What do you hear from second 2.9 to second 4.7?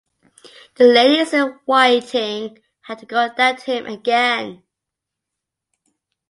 to go down to him again.